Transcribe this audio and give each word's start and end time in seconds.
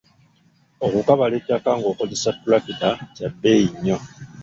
Okukabala 0.85 1.33
ettaka 1.39 1.69
ng'okozesa 1.77 2.29
ttulakita 2.35 2.89
kya 3.15 3.27
bbeeyi 3.33 3.67
nnyo. 3.73 3.97